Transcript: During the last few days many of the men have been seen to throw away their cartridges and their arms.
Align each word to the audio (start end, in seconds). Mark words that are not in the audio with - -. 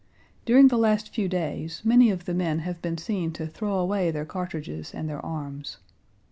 During 0.45 0.69
the 0.69 0.79
last 0.79 1.13
few 1.13 1.29
days 1.29 1.83
many 1.85 2.09
of 2.09 2.25
the 2.25 2.33
men 2.33 2.57
have 2.65 2.81
been 2.81 2.97
seen 2.97 3.31
to 3.33 3.45
throw 3.45 3.77
away 3.77 4.09
their 4.09 4.25
cartridges 4.25 4.95
and 4.95 5.07
their 5.07 5.23
arms. 5.23 5.77